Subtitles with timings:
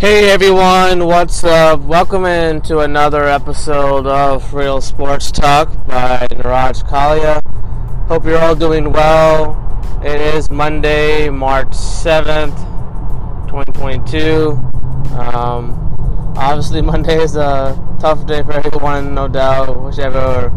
[0.00, 1.80] Hey everyone, what's up?
[1.80, 7.42] Welcome into another episode of Real Sports Talk by Niraj Kalia.
[8.06, 9.58] Hope you're all doing well.
[10.04, 12.56] It is Monday, March 7th,
[13.48, 14.50] 2022.
[15.18, 15.74] Um,
[16.36, 19.82] obviously, Monday is a tough day for everyone, no doubt.
[19.82, 20.52] Whichever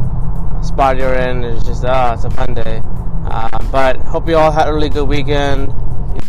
[0.62, 2.84] spot you're in, it's just, ah, it's a Monday.
[3.26, 5.74] Uh, but hope you all had a really good weekend.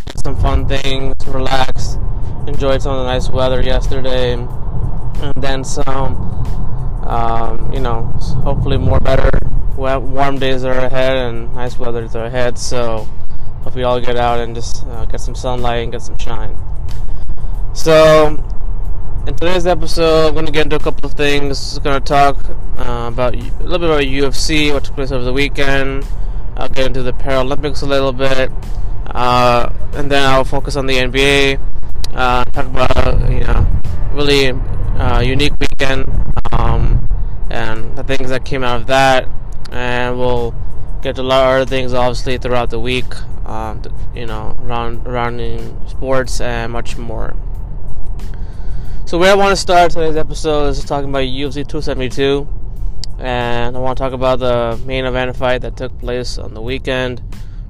[0.06, 1.98] Did some fun things, relax
[2.46, 6.30] enjoyed some of the nice weather yesterday, and then some.
[7.06, 8.04] Um, you know,
[8.44, 9.28] hopefully more better
[9.76, 12.58] warm days are ahead and nice weather are ahead.
[12.58, 13.08] So
[13.64, 16.56] hope we all get out and just uh, get some sunlight and get some shine.
[17.74, 18.28] So
[19.26, 21.76] in today's episode, I'm going to get into a couple of things.
[21.76, 22.48] I'm going to talk
[22.78, 26.06] uh, about a little bit about UFC, what took place over the weekend.
[26.56, 28.50] I'll get into the Paralympics a little bit,
[29.06, 31.58] uh, and then I'll focus on the NBA
[32.14, 33.66] uh, talk about you know
[34.12, 34.50] really
[34.98, 36.06] uh, unique weekend
[36.52, 37.08] um,
[37.50, 39.28] and the things that came out of that,
[39.70, 40.54] and we'll
[41.02, 43.14] get to a lot of other things obviously throughout the week.
[43.46, 43.82] Um,
[44.14, 47.36] you know, around around in sports and much more.
[49.04, 52.48] So where I want to start today's episode is talking about UFC 272,
[53.18, 56.62] and I want to talk about the main event fight that took place on the
[56.62, 57.20] weekend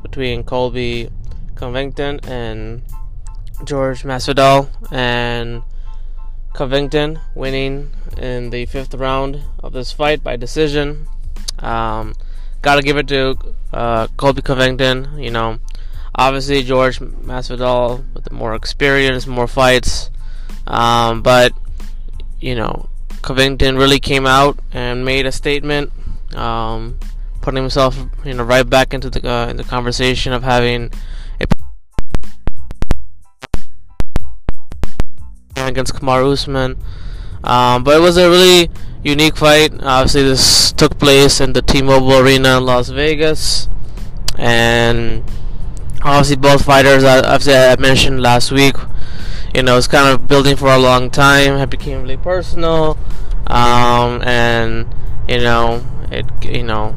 [0.03, 1.09] between Colby
[1.55, 2.83] Covington and
[3.65, 5.63] George Masvidal and
[6.53, 11.07] Covington winning in the fifth round of this fight by decision.
[11.59, 12.15] Um,
[12.61, 13.37] gotta give it to
[13.73, 15.19] uh, Colby Covington.
[15.19, 15.59] You know,
[16.15, 20.11] obviously George Masvidal with more experience, more fights,
[20.67, 21.53] um, but
[22.41, 22.89] you know,
[23.23, 25.93] Covington really came out and made a statement,
[26.35, 26.99] um,
[27.41, 30.91] putting himself you know right back into the uh, in the conversation of having
[35.73, 36.77] against Kamaru Usman.
[37.45, 38.71] Um, but it was a really
[39.03, 39.73] unique fight.
[39.83, 43.69] Obviously, this took place in the T-Mobile Arena in Las Vegas,
[44.39, 45.25] and
[46.03, 48.77] obviously both fighters, as I mentioned last week,
[49.55, 51.57] you know, it's kind of building for a long time.
[51.57, 52.97] It became really personal,
[53.49, 54.87] um, and
[55.29, 56.97] you know, it you know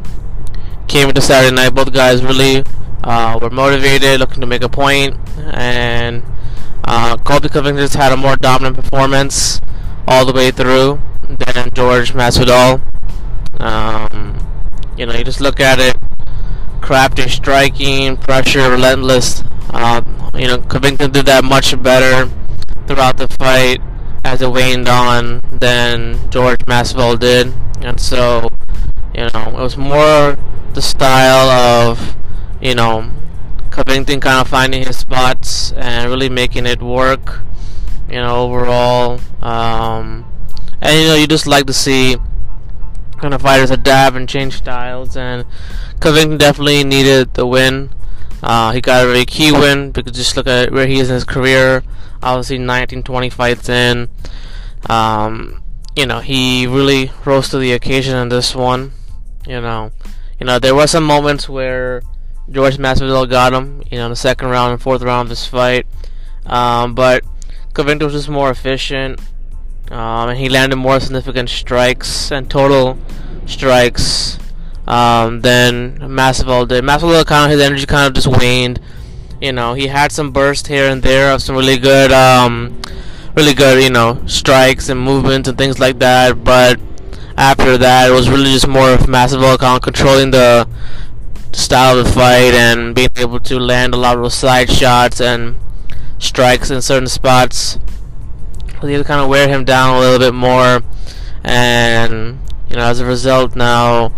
[0.88, 1.73] came into Saturday night.
[1.73, 2.63] Both guys really
[3.03, 5.17] uh, were motivated, looking to make a point,
[5.53, 6.23] and
[6.84, 9.62] uh, Colby Covington had a more dominant performance
[10.08, 12.81] all the way through than George Masvidal.
[13.59, 14.38] Um,
[14.97, 15.96] you know, you just look at it,
[16.81, 19.44] crafty striking, pressure, relentless.
[19.72, 20.02] Uh,
[20.36, 22.30] you know, Covington did that much better
[22.88, 23.81] throughout the fight
[24.24, 28.50] as it waned on than George Masvidal did, and so
[29.13, 30.38] you know, it was more
[30.74, 32.16] the style of
[32.62, 33.09] you know
[33.75, 37.41] Covington kind of finding his spots and really making it work.
[38.08, 40.24] You know, overall, um,
[40.80, 42.16] and you know, you just like to see
[43.18, 45.18] kind of fighters adapt and change styles.
[45.18, 45.46] And
[46.00, 47.90] Covington definitely needed the win.
[48.41, 51.16] Uh, he got a very key win because just look at where he is in
[51.16, 51.84] his career.
[52.24, 54.07] Obviously, 19, 20 fights in.
[54.90, 55.62] Um,
[55.97, 58.94] you know, he really rose to the occasion in this one.
[59.46, 59.92] You know,
[60.40, 62.03] you know, there were some moments where
[62.50, 65.45] George Masvidal got him, you know, in the second round and fourth round of this
[65.45, 65.88] fight.
[66.45, 67.23] Um, but
[67.73, 69.19] Covington was just more efficient,
[69.91, 72.97] um, and he landed more significant strikes and total
[73.47, 74.38] strikes
[74.88, 76.83] um, than Masvidal did.
[76.83, 78.79] Masvidal kind of his energy kind of just waned.
[79.41, 82.81] You know, he had some bursts here and there of some really good, um,
[83.35, 86.44] really good, you know, strikes and movements and things like that.
[86.44, 86.79] But
[87.38, 90.67] after that, it was really just more of Masvidal kind of controlling the
[91.55, 95.55] style of fight and being able to land a lot of side shots and
[96.19, 97.79] strikes in certain spots.
[98.83, 100.83] You kind of wear him down a little bit more,
[101.44, 102.39] and
[102.69, 104.13] you know as a result now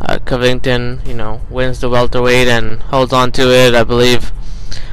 [0.00, 4.32] uh, Covington you know wins the welterweight and holds on to it, I believe.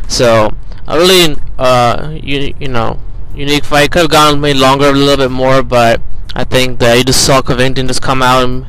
[0.08, 0.56] So
[0.88, 3.02] a really uh, you, you know
[3.36, 6.02] unique fight could have gone maybe longer a little bit more, but
[6.36, 8.68] I think that you just saw Covington just come out and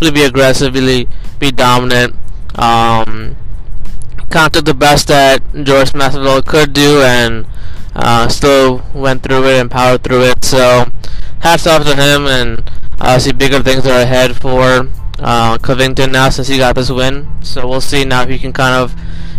[0.00, 1.08] really be aggressive, really
[1.38, 2.16] be dominant.
[2.56, 3.36] Um,
[4.30, 7.46] kind of the best that George Masvidal could do and
[7.94, 10.44] uh, still went through it and powered through it.
[10.44, 10.86] So
[11.40, 12.68] hats off to him, and
[13.00, 17.28] I obviously bigger things are ahead for uh, Covington now since he got this win.
[17.42, 18.94] So we'll see now if he can kind of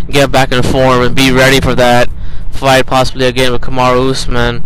[0.09, 2.09] get back in form and be ready for that
[2.51, 4.63] fight, possibly again with Kamaru Usman,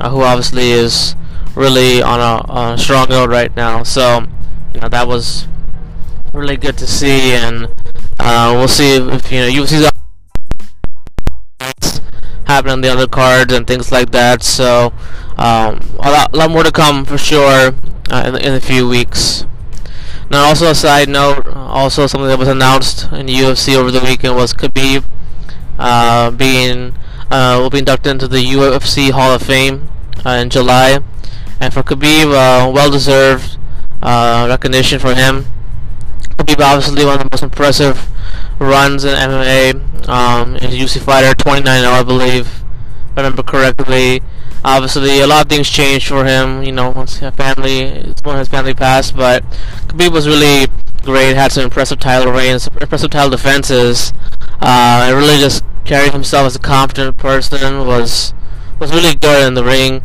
[0.00, 1.14] uh, who obviously is
[1.54, 3.82] really on a, a strong note right now.
[3.82, 4.26] So
[4.74, 5.46] you know that was
[6.32, 7.68] really good to see, and
[8.18, 9.90] uh, we'll see if, if you know UFC's
[12.46, 14.42] happen on the other cards and things like that.
[14.42, 14.92] So
[15.36, 17.74] um, a, lot, a lot more to come for sure
[18.10, 19.44] uh, in, in a few weeks.
[20.30, 24.00] Now, also a side note, also something that was announced in the UFC over the
[24.00, 25.04] weekend was Khabib
[25.78, 26.94] uh, being
[27.30, 29.88] uh, will be inducted into the UFC Hall of Fame
[30.26, 31.00] uh, in July,
[31.60, 33.58] and for Khabib, uh, well-deserved
[34.02, 35.46] uh, recognition for him.
[36.48, 38.08] Khabib obviously one of the most impressive
[38.58, 40.08] runs in MMA.
[40.08, 42.62] Um, he's a UFC fighter, 29 I believe, if
[43.16, 44.22] I remember correctly.
[44.64, 46.62] Obviously, a lot of things changed for him.
[46.62, 49.44] You know, once his family, when his family passed, but
[49.88, 50.68] Khabib was really
[51.04, 51.36] great.
[51.36, 54.14] Had some impressive title reigns, impressive title defenses,
[54.62, 57.86] uh, and really just carried himself as a confident person.
[57.86, 58.32] Was
[58.80, 60.02] was really good in the ring.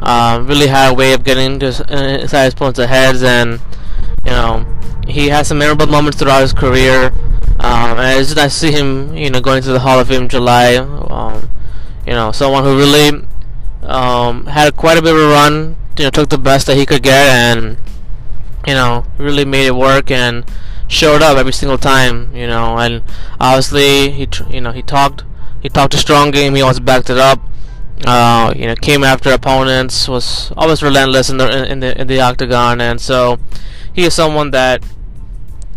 [0.00, 3.60] Um, really had a way of getting to inside his opponent's heads, and
[4.24, 4.66] you know,
[5.06, 7.12] he had some memorable moments throughout his career.
[7.58, 10.08] Um, and it's just nice to see him, you know, going to the Hall of
[10.08, 10.76] Fame in July.
[10.76, 11.50] Um,
[12.06, 13.24] you know, someone who really
[13.82, 15.76] um, had quite a bit of a run.
[15.98, 17.76] You know, took the best that he could get, and
[18.66, 20.44] you know, really made it work and
[20.88, 22.34] showed up every single time.
[22.34, 23.02] You know, and
[23.38, 25.24] obviously he, you know, he talked,
[25.60, 26.54] he talked a strong game.
[26.54, 27.40] He always backed it up.
[28.04, 32.20] Uh, you know, came after opponents, was always relentless in the in the in the
[32.20, 33.38] octagon, and so
[33.94, 34.84] he is someone that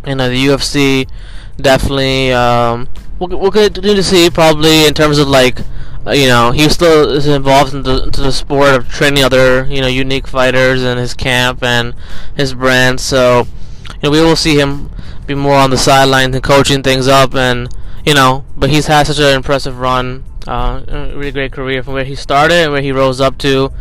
[0.05, 1.09] you know the UFC
[1.57, 2.87] definitely um,
[3.19, 5.59] we'll, we'll continue to see probably in terms of like
[6.07, 9.81] uh, you know, he still is involved in the, the sport of training other, you
[9.81, 11.95] know, unique fighters in his camp and
[12.35, 12.99] his brand.
[12.99, 13.47] So,
[13.89, 14.91] you know, we will see him
[15.25, 17.73] be more on the sidelines and coaching things up, and
[18.05, 21.93] you know, but he's had such an impressive run, uh, a really great career from
[21.93, 23.71] where he started and where he rose up to.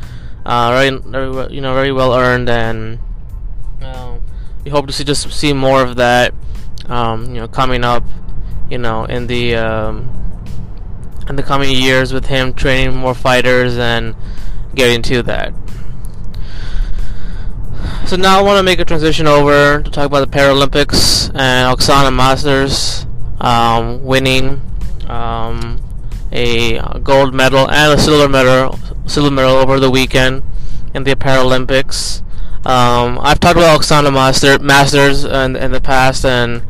[0.46, 2.98] Uh, very, very, you know, very well earned, and
[3.82, 4.16] uh,
[4.64, 6.34] we hope to see just see more of that,
[6.86, 8.04] um, you know, coming up,
[8.70, 9.56] you know, in the.
[9.56, 10.20] Um,
[11.28, 14.14] in the coming years with him training more fighters and
[14.74, 15.54] getting to that.
[18.06, 21.74] So now I want to make a transition over to talk about the Paralympics and
[21.74, 23.06] Oksana Masters
[23.40, 24.60] um, winning
[25.08, 25.80] um,
[26.32, 30.42] a gold medal and a silver medal, silver medal over the weekend
[30.92, 32.22] in the Paralympics.
[32.66, 36.62] Um, I've talked about Oksana Master, Masters in, in the past and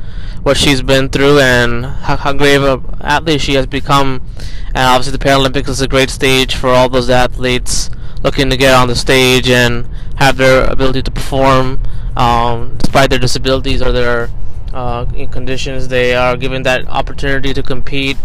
[0.42, 4.20] what she's been through and how, how great of an athlete she has become.
[4.68, 7.90] And obviously, the Paralympics is a great stage for all those athletes
[8.24, 9.86] looking to get on the stage and
[10.16, 11.78] have their ability to perform
[12.16, 14.30] um, despite their disabilities or their
[14.72, 15.86] uh, conditions.
[15.86, 18.16] They are given that opportunity to compete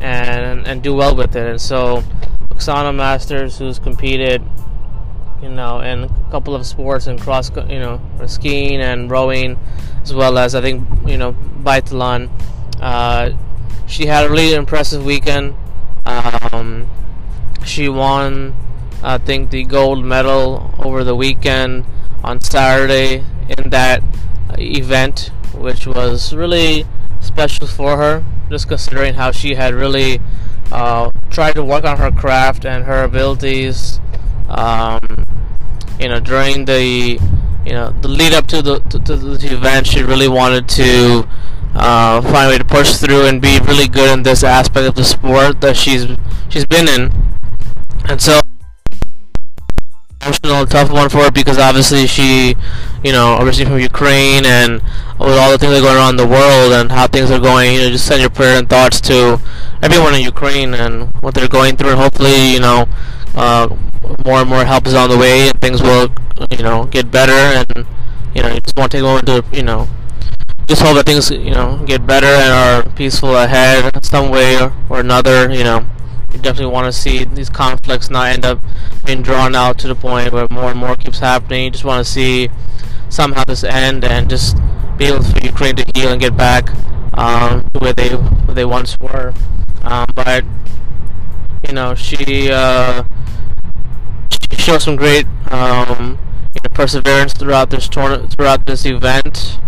[0.00, 1.48] and and do well with it.
[1.48, 2.02] And so,
[2.50, 4.42] Oksana Masters, who's competed
[5.42, 9.58] you know, and a couple of sports and cross, you know, skiing and rowing,
[10.02, 11.32] as well as I think you know
[11.62, 12.30] biathlon.
[12.80, 13.30] Uh,
[13.86, 15.54] she had a really impressive weekend.
[16.04, 16.88] Um,
[17.64, 18.54] she won,
[19.02, 21.86] I think, the gold medal over the weekend
[22.22, 23.24] on Saturday
[23.56, 24.02] in that
[24.58, 26.86] event, which was really
[27.20, 30.20] special for her, just considering how she had really
[30.70, 34.00] uh, tried to work on her craft and her abilities
[34.48, 35.00] um,
[36.00, 37.18] you know, during the
[37.64, 41.28] you know the lead up to the to, to the event, she really wanted to
[41.74, 44.94] uh, find a way to push through and be really good in this aspect of
[44.94, 46.06] the sport that she's
[46.48, 47.12] she's been in,
[48.08, 48.40] and so
[50.22, 52.54] emotional tough one for her because obviously she
[53.04, 54.82] you know originally from Ukraine and
[55.18, 57.38] with all the things that are going on in the world and how things are
[57.38, 59.40] going you know just send your prayer and thoughts to
[59.82, 62.86] everyone in Ukraine and what they're going through and hopefully you know
[63.36, 63.68] uh,
[64.24, 66.08] more and more help is on the way, and things will,
[66.50, 67.32] you know, get better.
[67.32, 67.86] And
[68.34, 69.88] you know, you just want to take moment to, you know,
[70.66, 74.72] just hope that things, you know, get better and are peaceful ahead some way or,
[74.90, 75.50] or another.
[75.50, 75.86] You know,
[76.32, 78.62] you definitely want to see these conflicts not end up
[79.04, 81.64] being drawn out to the point where more and more keeps happening.
[81.64, 82.50] You just want to see
[83.08, 84.56] somehow this end and just
[84.98, 86.70] be able for Ukraine to heal and get back
[87.14, 89.32] um, to where they where they once were.
[89.82, 90.44] Um, but
[91.66, 93.04] you know, she uh,
[94.30, 96.18] she showed some great um,
[96.54, 99.60] you know, perseverance throughout this tournament, throughout this event.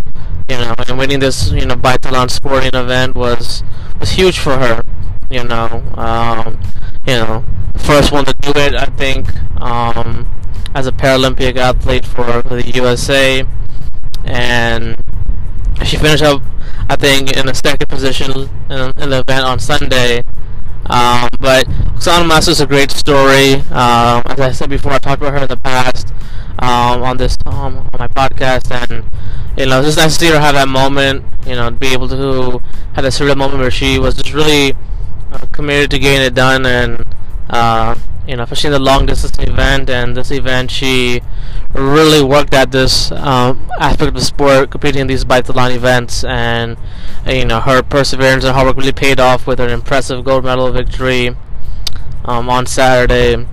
[0.49, 3.63] You know, and winning this you know biathlon sporting event was
[3.99, 4.81] was huge for her.
[5.29, 6.59] You know, um,
[7.07, 7.45] you know,
[7.77, 10.29] first one to do it, I think, um,
[10.75, 13.45] as a Paralympic athlete for, for the USA,
[14.25, 15.01] and
[15.85, 16.41] she finished up,
[16.89, 20.23] I think, in the second position in, in the event on Sunday.
[20.91, 23.53] Um, but Oksana Master is a great story.
[23.71, 26.13] Um, as I said before, I talked about her in the past
[26.59, 29.05] um, on this um, on my podcast, and
[29.57, 31.23] you know, it's just nice to see her have that moment.
[31.47, 32.59] You know, be able to
[32.93, 34.73] have that surreal moment where she was just really
[35.31, 37.03] uh, committed to getting it done, and
[37.51, 37.95] Uh,
[38.27, 41.19] you know, especially in the long distance event and this event, she
[41.73, 46.77] really worked at this um, aspect of the sport, competing in these biathlon events, and
[47.25, 50.71] you know her perseverance and hard work really paid off with an impressive gold medal
[50.71, 51.35] victory
[52.25, 53.45] um, on Saturday.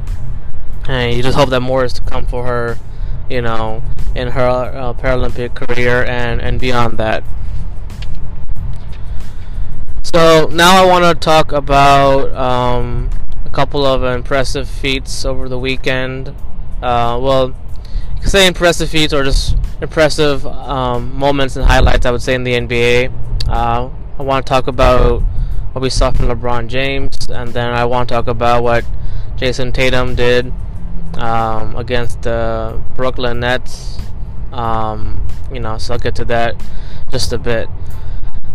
[0.88, 2.78] And you just hope that more is to come for her,
[3.28, 3.82] you know,
[4.14, 7.24] in her uh, Paralympic career and and beyond that.
[10.02, 13.10] So now I want to talk about um,
[13.44, 16.28] a couple of impressive feats over the weekend.
[16.80, 17.54] Uh, well,
[18.22, 22.54] say impressive feats or just impressive um, moments and highlights, I would say, in the
[22.54, 23.12] NBA.
[23.48, 25.22] Uh, I want to talk about
[25.72, 28.84] what we saw from LeBron James, and then I want to talk about what
[29.36, 30.52] Jayson Tatum did
[31.18, 33.98] um, against the Brooklyn Nets.
[34.52, 36.60] Um, you know, so I'll get to that
[37.10, 37.68] just a bit.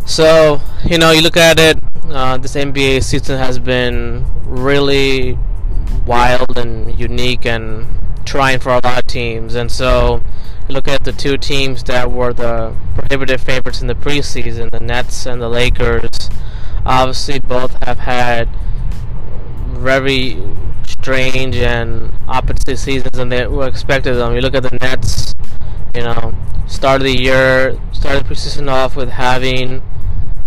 [0.06, 5.38] So, you know, you look at it, uh, this NBA season has been really
[6.06, 7.88] wild and unique and
[8.26, 9.56] trying for a lot of teams.
[9.56, 10.24] And so,
[10.70, 15.26] look at the two teams that were the prohibitive favorites in the preseason, the Nets
[15.26, 16.30] and the Lakers.
[16.86, 18.50] Obviously, both have had
[19.68, 20.42] very
[20.86, 24.36] strange and opposite seasons than they were expected them.
[24.36, 25.34] You look at the Nets,
[25.96, 26.34] you know,
[26.68, 29.82] start of the year, started the preseason off with having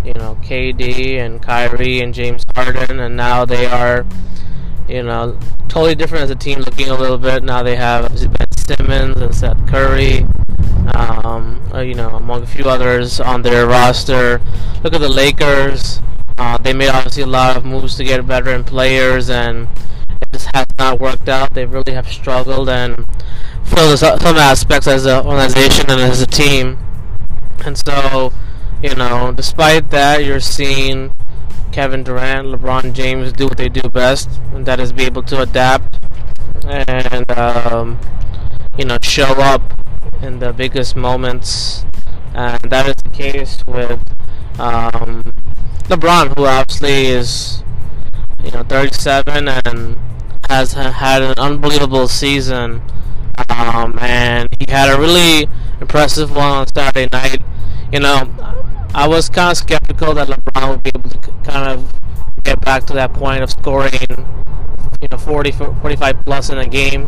[0.07, 4.05] you know, KD and Kyrie and James Harden, and now they are,
[4.87, 7.43] you know, totally different as a team, looking a little bit.
[7.43, 10.25] Now they have Ben Simmons and Seth Curry,
[10.93, 14.41] um, uh, you know, among a few others on their roster.
[14.83, 16.01] Look at the Lakers.
[16.37, 19.67] Uh, they made obviously a lot of moves to get veteran players, and
[20.21, 21.53] it just has not worked out.
[21.53, 23.05] They really have struggled and
[23.63, 26.77] for some aspects as an organization and as a team.
[27.65, 28.31] And so,
[28.81, 31.11] you know, despite that, you're seeing
[31.71, 35.41] Kevin Durant, LeBron James do what they do best, and that is be able to
[35.41, 35.99] adapt
[36.65, 37.99] and, um,
[38.77, 39.61] you know, show up
[40.21, 41.85] in the biggest moments.
[42.33, 43.99] And that is the case with
[44.59, 45.23] um,
[45.83, 47.63] LeBron, who obviously is,
[48.43, 49.97] you know, 37 and
[50.49, 52.81] has had an unbelievable season.
[53.49, 55.47] Um, and he had a really
[55.79, 57.41] impressive one on Saturday night.
[57.91, 58.65] You know,
[58.97, 61.99] I was kind of skeptical that LeBron would be able to kind of
[62.41, 63.93] get back to that point of scoring,
[65.03, 67.05] you know, 40, 45 plus in a game.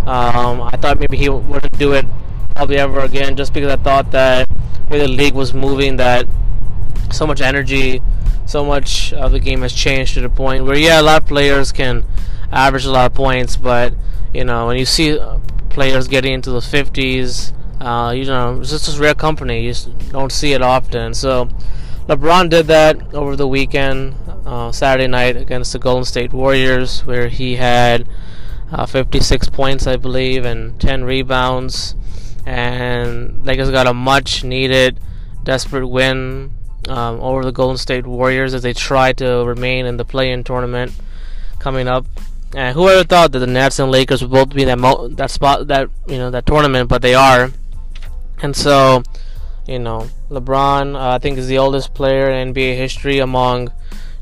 [0.00, 2.04] Um, I thought maybe he wouldn't do it
[2.56, 4.48] probably ever again, just because I thought that
[4.90, 6.26] the league was moving, that
[7.12, 8.02] so much energy,
[8.44, 11.28] so much of the game has changed to the point where yeah, a lot of
[11.28, 12.04] players can
[12.50, 13.94] average a lot of points, but
[14.34, 15.16] you know when you see
[15.70, 19.66] players getting into the 50s uh, you know, it's just a rare company.
[19.66, 19.74] You
[20.10, 21.14] don't see it often.
[21.14, 21.48] So
[22.06, 27.28] LeBron did that over the weekend, uh, Saturday night against the Golden State Warriors, where
[27.28, 28.08] he had
[28.72, 31.94] uh, 56 points, I believe, and 10 rebounds.
[32.46, 34.98] And Lakers got a much needed,
[35.44, 36.52] desperate win
[36.88, 40.92] um, over the Golden State Warriors as they try to remain in the play-in tournament
[41.58, 42.06] coming up.
[42.54, 45.66] And whoever thought that the Nets and Lakers would both be that mo- that spot
[45.68, 47.50] that you know that tournament, but they are.
[48.40, 49.02] And so,
[49.66, 53.72] you know, LeBron, uh, I think, is the oldest player in NBA history among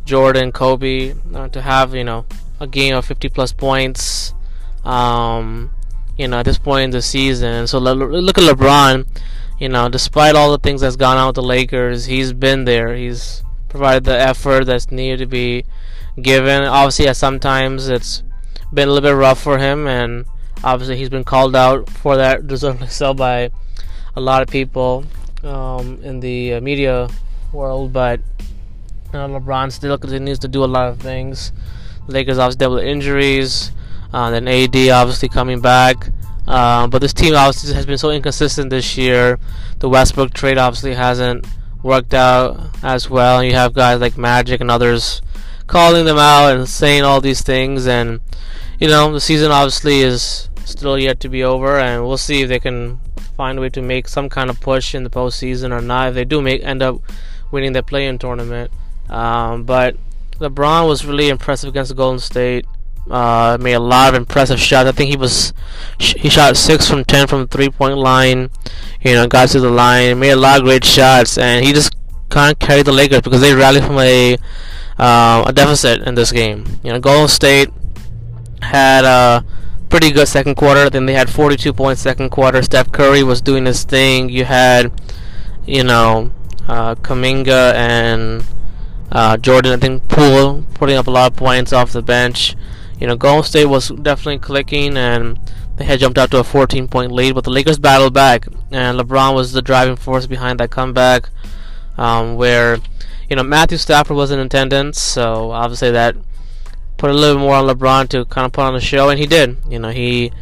[0.04, 2.24] Jordan, Kobe, uh, to have, you know,
[2.60, 4.32] a game of 50 plus points,
[4.84, 5.70] um,
[6.16, 7.66] you know, at this point in the season.
[7.66, 9.06] So look at LeBron,
[9.58, 12.94] you know, despite all the things that's gone on with the Lakers, he's been there.
[12.94, 15.64] He's provided the effort that's needed to be
[16.20, 16.64] given.
[16.64, 18.22] Obviously, at sometimes it's
[18.72, 20.24] been a little bit rough for him, and
[20.64, 23.50] obviously he's been called out for that, deservedly so by
[24.16, 25.04] a lot of people
[25.44, 27.08] um, in the uh, media
[27.52, 28.20] world, but
[29.12, 31.52] you know, LeBron still continues to do a lot of things.
[32.08, 33.72] Lakers obviously dealt with injuries,
[34.12, 36.08] uh, then AD obviously coming back.
[36.46, 39.38] Uh, but this team obviously has been so inconsistent this year.
[39.80, 41.46] The Westbrook trade obviously hasn't
[41.82, 43.42] worked out as well.
[43.42, 45.22] You have guys like Magic and others
[45.66, 47.86] calling them out and saying all these things.
[47.86, 48.20] And,
[48.78, 51.78] you know, the season obviously is still yet to be over.
[51.78, 53.00] And we'll see if they can
[53.36, 56.08] find a way to make some kind of push in the postseason or not.
[56.08, 57.00] If they do make end up
[57.50, 58.70] winning the play-in tournament,
[59.08, 59.96] um, but
[60.40, 62.66] LeBron was really impressive against Golden State.
[63.10, 64.88] Uh, made a lot of impressive shots.
[64.88, 65.52] I think he was
[65.98, 68.50] he shot six from ten from the three-point line.
[69.00, 71.94] You know, got to the line, made a lot of great shots, and he just
[72.30, 74.36] can't carry the Lakers because they rallied from a
[74.98, 76.64] uh, a deficit in this game.
[76.82, 77.68] You know, Golden State
[78.60, 79.42] had uh,
[79.88, 80.90] pretty good second quarter.
[80.90, 82.62] Then they had 42 points second quarter.
[82.62, 84.28] Steph Curry was doing his thing.
[84.28, 84.92] You had,
[85.64, 86.32] you know,
[86.68, 88.44] uh, Kuminga and
[89.12, 89.72] uh, Jordan.
[89.72, 92.56] I think Poole putting up a lot of points off the bench.
[93.00, 95.38] you know, Golden State was definitely clicking and
[95.76, 98.98] they had jumped out to a 14 point lead, but the Lakers battled back, and
[98.98, 101.28] LeBron was the driving force behind that comeback.
[101.98, 102.78] Um, where,
[103.28, 106.16] you know, Matthew Stafford was in attendance, so obviously that
[106.96, 109.26] put a little more on LeBron to kind of put on the show, and he
[109.26, 109.56] did.
[109.68, 110.32] You know, he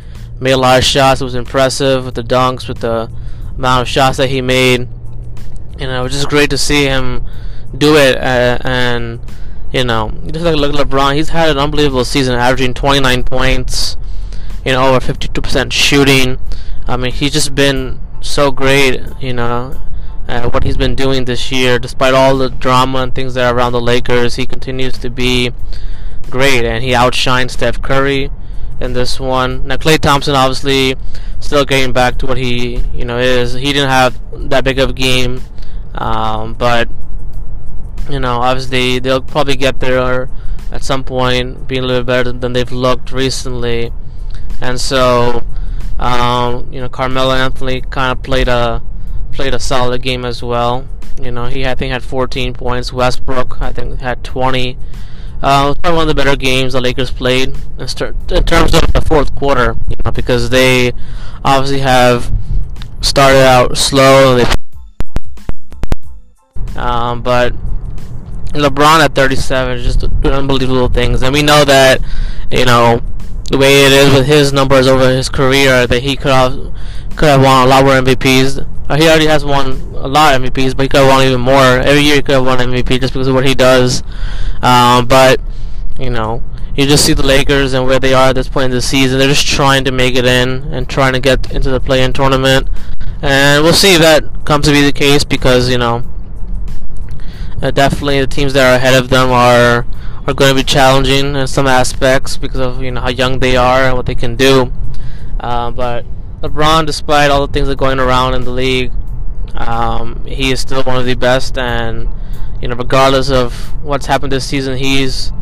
[0.41, 1.21] made a lot of shots.
[1.21, 3.11] It was impressive with the dunks, with the
[3.57, 4.89] amount of shots that he made.
[5.79, 7.25] You know, it was just great to see him
[7.77, 9.21] do it, uh, and
[9.73, 13.97] you know, just like look at LeBron, he's had an unbelievable season, averaging 29 points,
[14.65, 16.39] you know, over 52% shooting.
[16.87, 19.81] I mean, he's just been so great, you know,
[20.29, 21.81] at what he's been doing this year.
[21.81, 25.51] Despite all the drama and things that are around the Lakers, he continues to be
[26.31, 28.31] great, and he outshines Steph Curry
[28.81, 29.67] in this one.
[29.67, 30.97] Now, Klay Thompson obviously
[31.41, 33.53] still getting back to what he, you know, is.
[33.55, 34.19] He didn't have
[34.51, 35.41] that big of a game,
[35.95, 36.89] um, but
[38.11, 40.29] you know, obviously they'll probably get there
[40.71, 43.93] at some point, being a little better than they've looked recently.
[44.61, 45.45] And so,
[45.99, 48.83] um, you know, Carmelo Anthony kind of played a
[49.33, 50.87] played a solid game as well.
[51.21, 52.93] You know, he I think had 14 points.
[52.93, 54.77] Westbrook I think had 20.
[55.45, 58.73] Uh, it was probably one of the better games the Lakers played in, in terms
[58.73, 59.77] of the fourth quarter.
[59.91, 60.91] You know, because they
[61.45, 62.33] obviously have
[63.03, 64.43] started out slow.
[66.77, 67.53] Um, but
[68.55, 72.01] LeBron at 37 is just unbelievable things, and we know that
[72.51, 73.03] you know
[73.51, 76.55] the way it is with his numbers over his career that he could have
[77.17, 78.67] could have won a lot more MVPs.
[78.89, 81.41] Uh, he already has won a lot of MVPs, but he could have won even
[81.41, 81.63] more.
[81.63, 84.03] Every year he could have won MVP just because of what he does.
[84.63, 85.41] Um, but
[85.99, 86.43] you know,
[86.77, 89.19] you just see the Lakers and where they are at this point in the season.
[89.19, 92.69] They're just trying to make it in and trying to get into the play-in tournament.
[93.23, 96.05] And we'll see if that comes to be the case because you know
[97.65, 99.87] uh, definitely, the teams that are ahead of them are
[100.27, 103.57] are going to be challenging in some aspects because of you know how young they
[103.57, 104.71] are and what they can do.
[105.41, 106.05] Uh, but
[106.45, 108.93] LeBron, despite all the things that are going around in the league,
[109.55, 111.57] um, he is still one of the best.
[111.57, 112.09] And
[112.61, 115.33] you know, regardless of what's happened this season, he's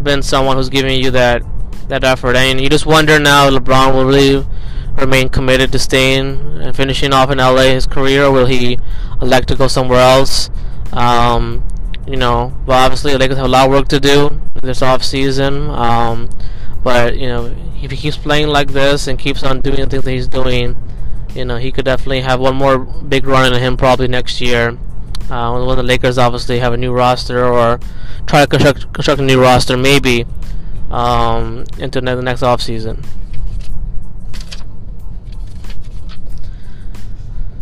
[0.00, 1.42] been someone who's giving you that
[1.88, 2.36] that effort.
[2.36, 4.46] And you just wonder now, LeBron will really
[4.96, 8.78] remain committed to staying and finishing off in LA his career, or will he
[9.20, 10.48] elect to go somewhere else?
[10.92, 11.66] Um,
[12.06, 15.02] you know, but obviously the Lakers have a lot of work to do this off
[15.02, 15.70] season.
[15.70, 16.30] Um,
[16.82, 20.04] but you know, if he keeps playing like this and keeps on doing the things
[20.04, 20.76] that he's doing,
[21.34, 24.78] you know, he could definitely have one more big run in him probably next year.
[25.30, 27.80] Uh, when the Lakers obviously have a new roster or
[28.26, 30.26] try to construct, construct a new roster, maybe
[30.90, 33.02] um, into the next off season.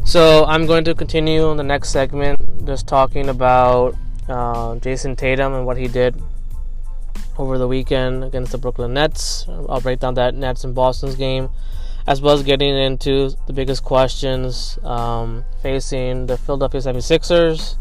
[0.04, 3.94] So I'm going to continue in the next segment, just talking about
[4.28, 6.20] uh, Jayson Tatum and what he did
[7.40, 9.46] over the weekend against the Brooklyn Nets.
[9.48, 11.48] I'll break down that Nets and Boston's game,
[12.06, 17.76] as well as getting into the biggest questions um, facing the Philadelphia 76ers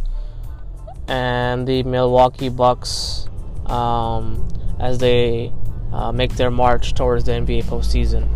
[1.10, 3.28] and the Milwaukee Bucks
[3.66, 4.48] um,
[4.80, 5.52] as they
[5.92, 8.28] uh, make their march towards the NBA postseason.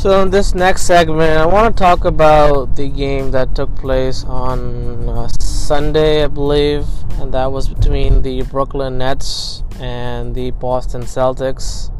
[0.00, 4.24] So in this next segment, I want to talk about the game that took place
[4.24, 6.86] on uh, Sunday, I believe,
[7.18, 11.92] and that was between the Brooklyn Nets and the Boston Celtics.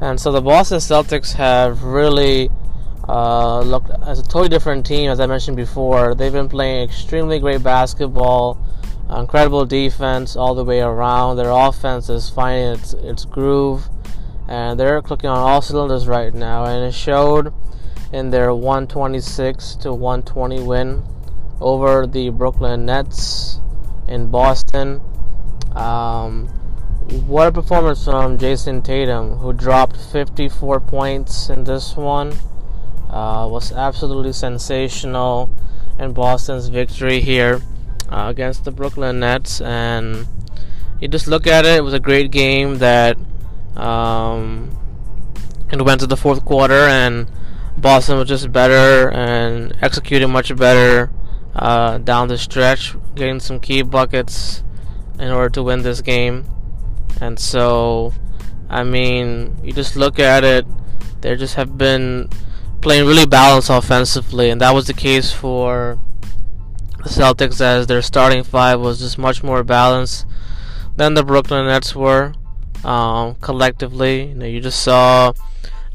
[0.00, 2.50] And so the Boston Celtics have really
[3.08, 6.16] uh, looked as a totally different team, as I mentioned before.
[6.16, 8.58] They've been playing extremely great basketball,
[9.16, 11.36] incredible defense all the way around.
[11.36, 13.88] Their offense is finding its its groove
[14.48, 17.52] and they're clicking on all cylinders right now and it showed
[18.12, 21.02] in their 126 to 120 win
[21.60, 23.60] over the Brooklyn Nets
[24.06, 25.00] in Boston.
[25.72, 26.48] Um,
[27.26, 32.32] what a performance from Jayson Tatum, who dropped 54 points in this one.
[33.10, 35.50] Uh, was absolutely sensational
[35.98, 37.62] in Boston's victory here
[38.10, 39.60] uh, against the Brooklyn Nets.
[39.60, 40.26] And
[41.00, 43.16] you just look at it, it was a great game that
[43.78, 44.76] um,
[45.70, 47.30] and went to the fourth quarter, and
[47.76, 51.10] Boston was just better and executed much better
[51.54, 54.62] uh, down the stretch, getting some key buckets
[55.18, 56.44] in order to win this game.
[57.20, 58.12] And so,
[58.68, 60.66] I mean, you just look at it,
[61.20, 62.28] they just have been
[62.80, 65.98] playing really balanced offensively, and that was the case for
[66.98, 70.26] the Celtics as their starting five was just much more balanced
[70.96, 72.34] than the Brooklyn Nets were
[72.84, 74.28] um, collectively.
[74.28, 75.32] You know, you just saw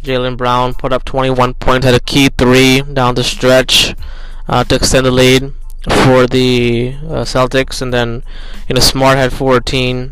[0.03, 3.95] Jaylen Brown put up 21 points, had a key three down the stretch
[4.47, 8.23] uh, to extend the lead for the uh, Celtics, and then
[8.67, 10.11] you know Smart had 14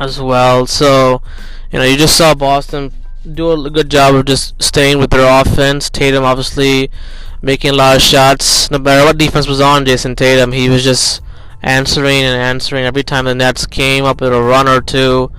[0.00, 0.66] as well.
[0.66, 1.22] So
[1.70, 2.92] you know you just saw Boston
[3.34, 5.90] do a good job of just staying with their offense.
[5.90, 6.90] Tatum obviously
[7.42, 8.70] making a lot of shots.
[8.70, 11.20] No matter what defense was on Jayson Tatum, he was just
[11.62, 15.30] answering and answering every time the Nets came up with a run or two.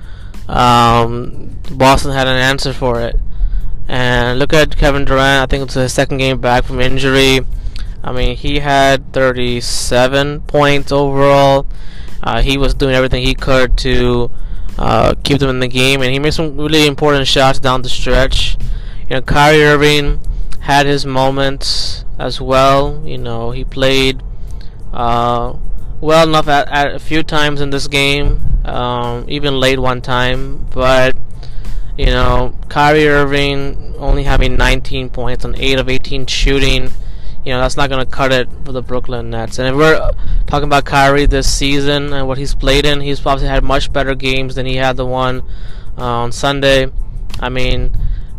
[0.48, 3.16] Um, Boston had an answer for it.
[3.88, 5.44] And look at Kevin Durant.
[5.44, 7.40] I think it's his second game back from injury.
[8.04, 11.68] I mean, he had 37 points overall.
[12.22, 14.32] Uh, he was doing everything he could to
[14.78, 17.90] uh, keep them in the game, and he made some really important shots down the
[17.90, 18.58] stretch.
[19.10, 20.20] You know, Kyrie Irving
[20.62, 23.02] had his moments as well.
[23.06, 24.22] You know, he played
[24.94, 25.54] uh,
[26.02, 30.68] well enough at, at, a few times in this game, um, even late one time,
[30.74, 31.16] but
[31.98, 36.92] you know, Kyrie Irving only having 19 points on 8 of 18 shooting,
[37.44, 39.58] you know, that's not going to cut it for the Brooklyn Nets.
[39.58, 40.12] And if we're
[40.46, 44.14] talking about Kyrie this season and what he's played in, he's probably had much better
[44.14, 45.42] games than he had the one
[45.98, 46.92] uh, on Sunday.
[47.40, 47.94] I mean,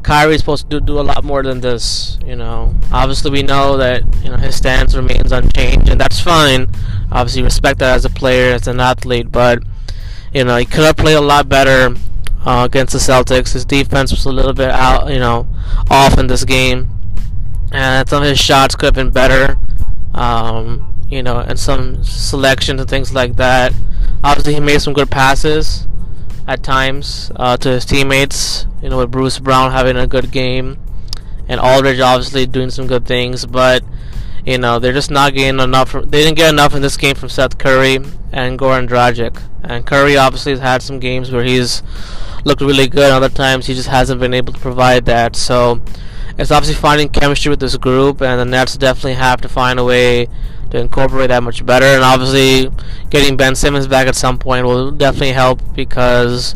[0.09, 2.75] Kyrie's supposed to do, do a lot more than this, you know.
[2.91, 6.67] Obviously, we know that, you know, his stance remains unchanged, and that's fine.
[7.13, 9.63] Obviously, respect that as a player, as an athlete, but,
[10.33, 11.95] you know, he could have played a lot better
[12.47, 13.53] uh, against the Celtics.
[13.53, 15.47] His defense was a little bit out, you know,
[15.91, 16.89] off in this game,
[17.71, 19.59] and some of his shots could have been better.
[20.15, 23.75] Um, you know, and some selections and things like that.
[24.25, 25.87] Obviously, he made some good passes
[26.49, 28.67] at times uh, to his teammates.
[28.83, 30.79] You know, with Bruce Brown having a good game,
[31.47, 33.85] and Aldridge obviously doing some good things, but
[34.45, 35.91] you know they're just not getting enough.
[35.91, 37.97] From, they didn't get enough in this game from Seth Curry
[38.33, 39.43] and Goran Dragic.
[39.63, 41.83] And Curry obviously has had some games where he's
[42.45, 43.11] looked really good.
[43.11, 45.37] Other times he just hasn't been able to provide that.
[45.37, 45.83] So
[46.39, 49.85] it's obviously finding chemistry with this group, and the Nets definitely have to find a
[49.85, 50.29] way
[50.71, 51.87] to incorporate that much better.
[51.87, 52.71] And obviously,
[53.11, 56.55] getting Ben Simmons back at some point will definitely help because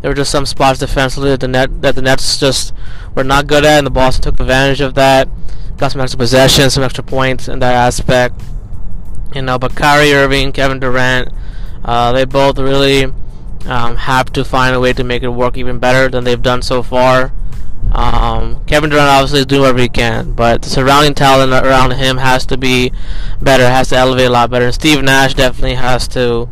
[0.00, 2.74] there were just some spots defensively that the net that the Nets just
[3.14, 5.28] were not good at, and the Boston took advantage of that.
[5.78, 8.40] Got some extra possessions, some extra points in that aspect.
[9.34, 11.30] You know, but Kyrie Irving, Kevin Durant,
[11.84, 13.04] uh, they both really
[13.66, 16.62] um, have to find a way to make it work even better than they've done
[16.62, 17.32] so far.
[17.92, 22.16] Um, Kevin Durant obviously is doing whatever he can, but the surrounding talent around him
[22.18, 22.92] has to be
[23.40, 24.66] better, has to elevate a lot better.
[24.66, 26.48] And Steve Nash definitely has to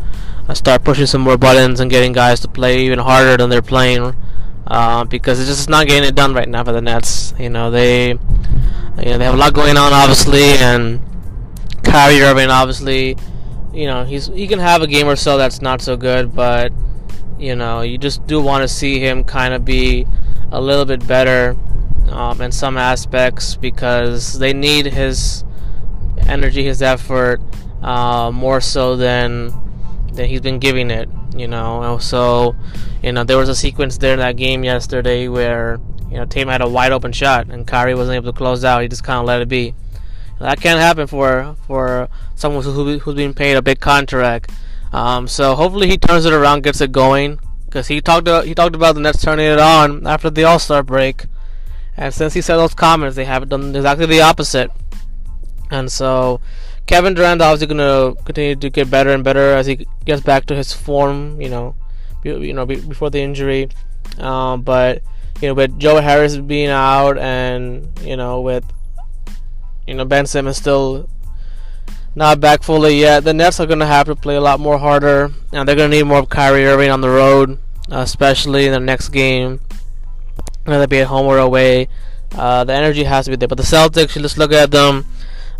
[0.49, 3.63] uh, start pushing some more buttons and getting guys to play even harder than they're
[3.63, 4.15] playing,
[4.69, 7.35] uh, because it's just not getting it done right now for the Nets.
[7.39, 11.01] You know they, you know they have a lot going on obviously, and
[11.83, 13.17] Kyrie Irving obviously,
[13.73, 16.73] you know he's he can have a game or so that's not so good, but
[17.43, 20.07] you know, you just do want to see him kind of be
[20.53, 21.57] a little bit better
[22.11, 25.45] um, in some aspects because they need his
[26.29, 27.41] energy, his effort,
[27.83, 29.53] uh, more so than
[30.13, 31.09] than he's been giving it.
[31.35, 32.55] You know, so
[33.03, 36.51] you know there was a sequence there in that game yesterday where you know Tatum
[36.51, 38.83] had a wide open shot and Kyrie wasn't able to close out.
[38.83, 39.75] He just kind of let it be.
[40.39, 44.51] That can't happen for for someone who, who's being paid a big contract.
[44.93, 47.41] Um, so hopefully he turns it around, gets it going,
[47.73, 50.59] because he talked about, he talked about the Nets turning it on after the All
[50.59, 51.25] Star break,
[51.97, 54.71] and since he said those comments, they have done exactly the opposite.
[55.71, 56.43] And so
[56.87, 60.45] Kevin Durant obviously going to continue to get better and better as he gets back
[60.47, 61.41] to his form.
[61.41, 61.75] You know,
[62.25, 63.71] you know before the injury,
[64.19, 65.03] um, but
[65.41, 68.71] you know with Joe Harris being out and you know with
[69.87, 71.09] you know Ben Simmons still
[72.15, 73.25] not back fully yet.
[73.25, 75.91] The Nets are going to have to play a lot more harder, and they're going
[75.91, 79.61] to need more of Kyrie Irving on the road, especially in the next game,
[80.65, 81.89] whether it be at home or away.
[82.33, 83.49] Uh, the energy has to be there.
[83.49, 85.05] But the Celtics, just look at them,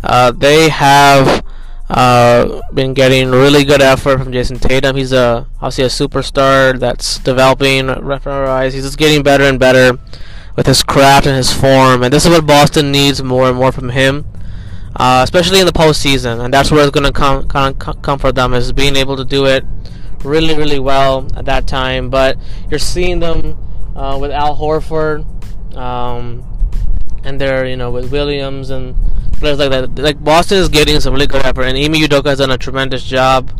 [0.03, 1.43] uh, they have
[1.89, 4.95] uh, been getting really good effort from Jayson Tatum.
[4.95, 8.73] He's a obviously a superstar that's developing right our eyes.
[8.73, 9.97] He's just getting better and better
[10.55, 13.71] with his craft and his form, and this is what Boston needs more and more
[13.71, 14.25] from him
[14.95, 18.31] uh, especially in the postseason, and that's where it's going to come come come for
[18.31, 19.63] them is being able to do it
[20.23, 22.09] really really well at that time.
[22.09, 22.37] But
[22.69, 23.57] you're seeing them
[23.95, 25.25] uh, with Al Horford,
[25.75, 26.43] um,
[27.23, 28.95] and they're you know with Williams and
[29.33, 29.97] players like that.
[29.97, 33.03] Like Boston is getting some really good effort, and Ime Udoka has done a tremendous
[33.03, 33.51] job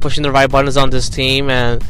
[0.00, 1.84] pushing the right buttons on this team and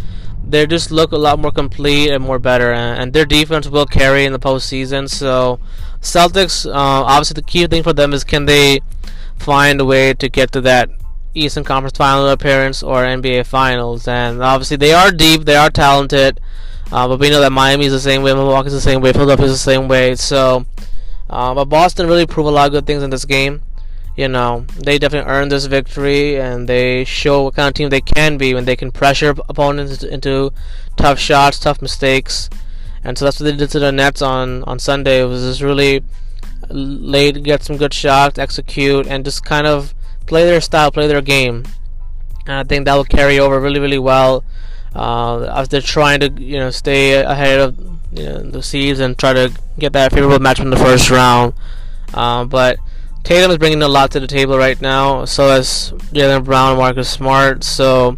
[0.48, 3.87] they just look a lot more complete and more better, and, and their defense will
[3.87, 5.08] carry in the postseason.
[5.08, 5.61] So,
[6.00, 8.80] Celtics, uh, obviously, the key thing for them is can they
[9.38, 10.90] find a way to get to that
[11.34, 16.40] Eastern Conference Final appearance or NBA Finals, and obviously they are deep, they are talented.
[16.90, 19.12] Uh, but we know that Miami is the same way, Milwaukee is the same way,
[19.12, 20.14] Philadelphia is the same way.
[20.14, 20.64] So,
[21.28, 23.61] uh, but Boston really proved a lot of good things in this game.
[24.16, 28.00] You know, they definitely earned this victory, and they show what kind of team they
[28.00, 30.52] can be when they can pressure opponents into
[30.96, 32.48] tough shots, tough mistakes.
[33.04, 35.22] And so that's what they did to the Nets on on Sunday.
[35.22, 36.02] It was just really
[36.70, 39.94] late, get some good shots, execute, and just kind of
[40.26, 41.64] play their style, play their game.
[42.46, 44.44] And I think that will carry over really, really well
[44.94, 47.78] uh, as they're trying to, you know, stay ahead of
[48.12, 51.54] you know, the seeds and try to get that favorable match in the first round.
[52.14, 52.78] Uh, but
[53.22, 55.24] Tatum is bringing a lot to the table right now.
[55.24, 57.64] So as Jaylen Brown, Marcus Smart.
[57.64, 58.16] So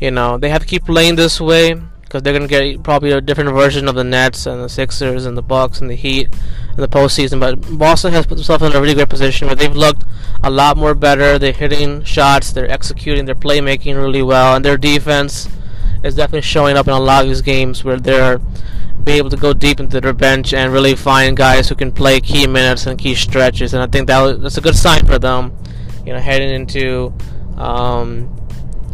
[0.00, 1.74] you know they have to keep playing this way
[2.08, 5.36] because they're gonna get probably a different version of the Nets and the Sixers and
[5.36, 6.28] the Bucks and the Heat
[6.70, 7.38] in the postseason.
[7.38, 10.04] But Boston has put themselves in a really great position where they've looked
[10.42, 11.38] a lot more better.
[11.38, 15.48] They're hitting shots, they're executing, they're playmaking really well, and their defense
[16.02, 18.40] is definitely showing up in a lot of these games where they're
[19.04, 22.20] be able to go deep into their bench and really find guys who can play
[22.20, 23.74] key minutes and key stretches.
[23.74, 25.56] And I think that that's a good sign for them,
[26.06, 27.12] you know, heading into
[27.56, 28.34] um,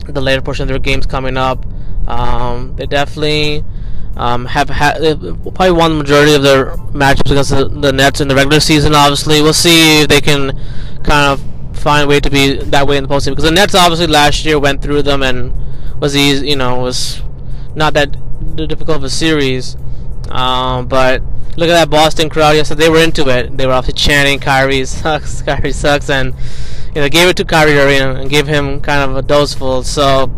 [0.06, 1.64] the later portion of their games coming up.
[2.06, 3.64] Um, they definitely
[4.16, 4.98] um, have had
[5.42, 8.94] probably won the majority of their matchups against the, the, Nets in the regular season.
[8.94, 10.58] Obviously, we'll see if they can
[11.02, 13.30] kind of find a way to be that way in the postseason.
[13.30, 15.52] Because the Nets obviously last year went through them and
[16.00, 17.22] was easy, you know, was
[17.74, 18.16] not that
[18.56, 19.76] difficult of a series.
[20.30, 21.22] Um, but
[21.56, 22.52] look at that Boston crowd.
[22.52, 23.56] Yes, they were into it.
[23.56, 26.34] They were obviously chanting Kyrie sucks, Kyrie sucks, and
[26.94, 29.82] you know gave it to Kyrie Irving and gave him kind of a doseful.
[29.82, 30.30] So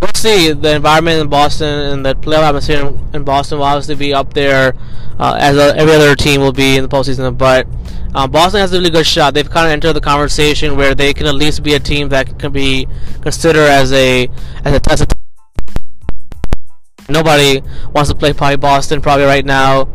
[0.00, 0.52] we'll see.
[0.52, 4.74] The environment in Boston and the playoff atmosphere in Boston will obviously be up there
[5.18, 7.36] uh, as a, every other team will be in the postseason.
[7.36, 7.66] But
[8.14, 9.34] um, Boston has a really good shot.
[9.34, 12.38] They've kind of entered the conversation where they can at least be a team that
[12.38, 12.88] can be
[13.22, 14.28] considered as a
[14.64, 15.04] as a test
[17.10, 17.60] nobody
[17.92, 19.88] wants to play probably Boston probably right now,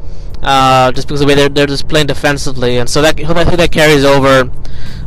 [0.43, 3.43] uh, just because of the way they're, they're just playing defensively, and so that I
[3.43, 4.51] think that carries over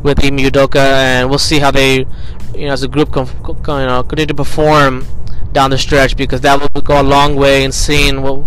[0.02, 2.06] with Ime Udoka, and we'll see how they,
[2.54, 5.06] you know, as a group, you know, continue to perform
[5.52, 8.46] down the stretch because that will go a long way in seeing what,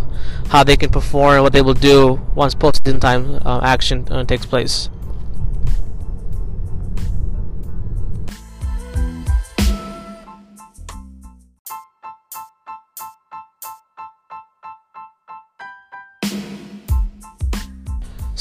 [0.49, 4.23] how they can perform and what they will do once postseason time uh, action uh,
[4.23, 4.89] takes place.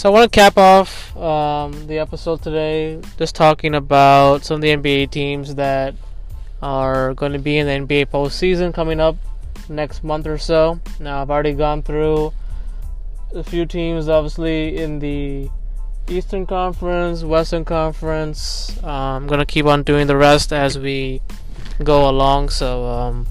[0.01, 4.61] So I want to cap off um, the episode today just talking about some of
[4.63, 5.95] the NBA teams that
[6.63, 9.17] are going to be in the NBA postseason coming up
[9.69, 10.81] next month or so.
[11.01, 12.33] Now I've already gone through
[13.35, 15.51] a few teams, obviously in the
[16.09, 18.75] Eastern Conference, Western Conference.
[18.83, 21.21] Uh, I'm gonna keep on doing the rest as we
[21.85, 22.49] go along.
[22.49, 23.27] So um,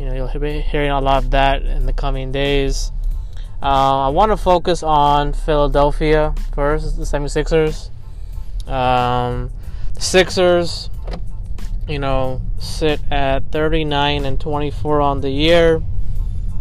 [0.00, 2.90] you know you'll be hearing a lot of that in the coming days.
[3.64, 7.88] Uh, I want to focus on Philadelphia first, the 76ers.
[8.68, 9.50] Um,
[9.98, 10.90] Sixers,
[11.88, 15.82] you know, sit at 39 and 24 on the year.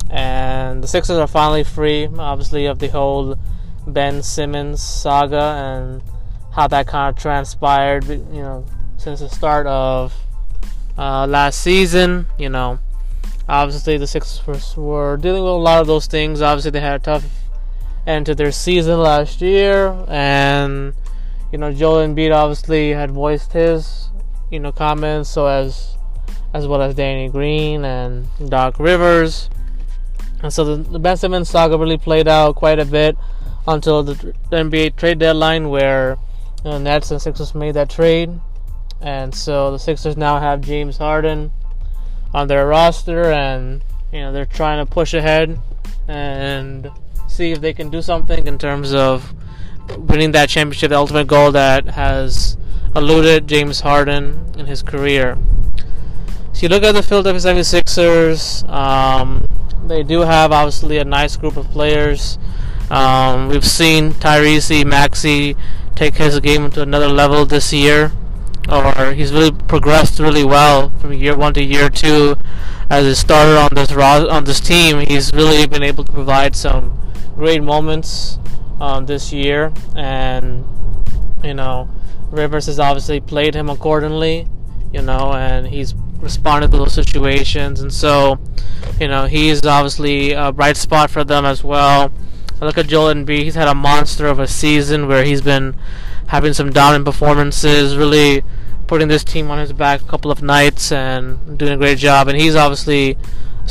[0.10, 3.38] And the Sixers are finally free, obviously, of the whole
[3.86, 6.02] Ben Simmons saga and
[6.54, 10.16] how that kind of transpired, you know, since the start of
[10.98, 12.28] uh, last season.
[12.38, 12.80] You know,
[13.48, 16.42] Obviously, the Sixers were dealing with a lot of those things.
[16.42, 17.26] Obviously, they had a tough
[18.08, 20.94] end to their season last year, and
[21.52, 24.10] you know, Joel Embiid obviously had voiced his
[24.50, 25.98] you know comments, so as
[26.54, 29.50] as well as Danny Green and Doc Rivers.
[30.42, 33.18] And so the, the Ben Simmons saga really played out quite a bit
[33.68, 36.18] until the, NBA trade deadline, where
[36.64, 38.30] you know, Nets and Sixers made that trade,
[39.02, 41.52] and so the Sixers now have James Harden
[42.34, 45.60] on their roster, and you know they're trying to push ahead
[46.08, 46.89] and
[47.28, 49.34] see if they can do something in terms of
[49.98, 52.58] winning that championship, the ultimate goal that has
[52.96, 55.38] eluded James Harden in his career.
[56.54, 59.48] So you look at the Philadelphia 76ers, um,
[59.88, 62.38] they do have obviously a nice group of players.
[62.91, 65.56] Um, we've seen Tyrese Maxey
[65.96, 68.12] take his game to another level this year
[68.69, 72.36] or he's really progressed really well from year one to year two
[72.89, 74.99] as a starter on this on this team.
[74.99, 76.99] He's really been able to provide some
[77.36, 78.39] great moments
[78.80, 80.65] um, this year, and
[81.43, 81.89] you know,
[82.32, 84.47] Rivers has obviously played him accordingly,
[84.91, 88.39] you know, and he's responded to those situations, and so
[88.99, 92.12] you know he's obviously a bright spot for them as well.
[92.62, 95.76] I look at Joel Embiid; he's had a monster of a season where he's been
[96.28, 98.44] having some dominant performances, really
[98.88, 102.28] putting this team on his back a couple of nights and doing a great job.
[102.28, 103.18] And he's obviously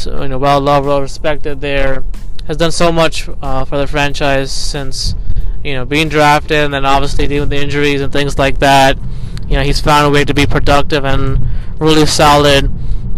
[0.05, 2.05] you know well loved, well respected there.
[2.47, 5.15] Has done so much uh, for the franchise since
[5.63, 8.99] you know being drafted, and then obviously dealing with the injuries and things like that.
[9.47, 11.47] You know he's found a way to be productive and
[11.79, 12.71] really solid.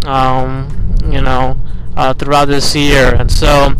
[0.04, 1.56] Um, you know
[1.96, 3.74] uh, throughout this year, and so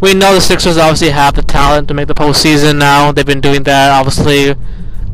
[0.00, 3.12] we know the Sixers obviously have the talent to make the postseason now.
[3.12, 4.54] They've been doing that obviously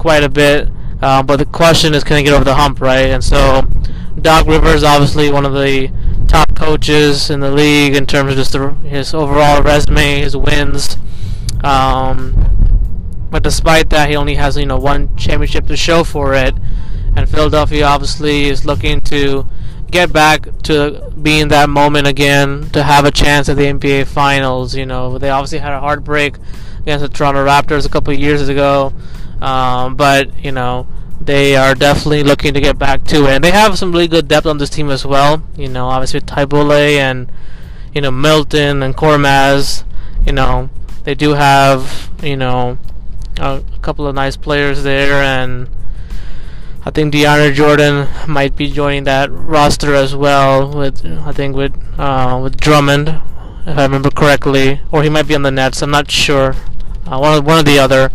[0.06, 0.68] quite a bit.
[1.02, 3.10] Uh, but the question is, can they get over the hump, right?
[3.10, 3.62] And so,
[4.20, 5.90] Doc Rivers, obviously one of the
[6.28, 10.96] top coaches in the league in terms of just the, his overall resume, his wins.
[11.64, 16.54] Um, but despite that, he only has you know one championship to show for it.
[17.16, 19.48] And Philadelphia obviously is looking to
[19.90, 24.76] get back to being that moment again to have a chance at the NBA Finals.
[24.76, 26.36] You know, they obviously had a heartbreak
[26.82, 28.92] against the Toronto Raptors a couple years ago.
[29.40, 30.86] Um, but you know
[31.20, 34.28] they are definitely looking to get back to it, and they have some really good
[34.28, 35.42] depth on this team as well.
[35.56, 37.30] You know, obviously Thybulle and
[37.94, 39.84] you know Milton and Korkmaz.
[40.26, 40.70] You know,
[41.04, 42.78] they do have you know
[43.38, 45.68] a, a couple of nice players there, and
[46.84, 50.70] I think DeAndre Jordan might be joining that roster as well.
[50.70, 53.08] With I think with uh, with Drummond,
[53.66, 55.82] if I remember correctly, or he might be on the Nets.
[55.82, 56.54] I'm not sure.
[57.06, 58.10] Uh, one one or the other.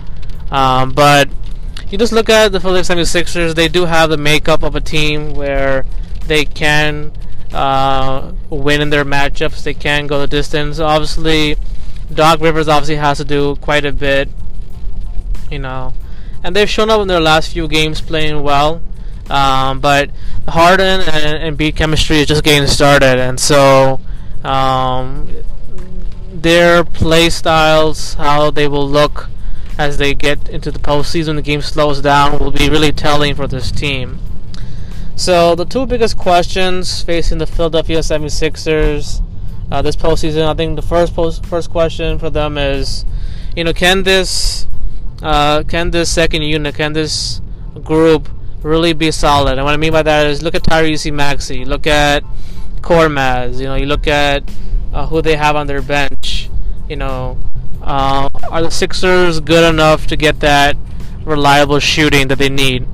[0.51, 1.29] Um, but
[1.89, 5.33] you just look at the Philadelphia 76ers, they do have the makeup of a team
[5.33, 5.85] where
[6.27, 7.11] they can
[7.53, 10.79] uh, win in their matchups, they can go the distance.
[10.79, 11.57] Obviously,
[12.13, 14.29] Doc Rivers obviously has to do quite a bit,
[15.49, 15.93] you know,
[16.43, 18.81] and they've shown up in their last few games playing well.
[19.29, 20.09] Um, but
[20.47, 24.01] Harden and, and chemistry is just getting started, and so
[24.43, 25.33] um,
[26.33, 29.29] their play styles, how they will look
[29.81, 33.47] as they get into the postseason, the game slows down, will be really telling for
[33.47, 34.19] this team.
[35.15, 39.21] So, the two biggest questions facing the Philadelphia 76ers
[39.71, 43.05] uh, this postseason, I think the first post, first question for them is,
[43.55, 44.67] you know, can this
[45.21, 47.41] uh, can this second unit, can this
[47.83, 48.29] group
[48.61, 49.57] really be solid?
[49.57, 52.23] And what I mean by that is, look at Tyrese Maxey, look at
[52.81, 54.43] Korkmaz, you know, you look at
[54.93, 56.49] uh, who they have on their bench,
[56.89, 57.37] you know,
[57.81, 60.77] uh, are the Sixers good enough to get that
[61.25, 62.87] reliable shooting that they need?